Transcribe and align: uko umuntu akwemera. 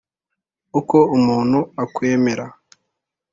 uko 0.79 0.97
umuntu 1.17 1.59
akwemera. 1.83 2.45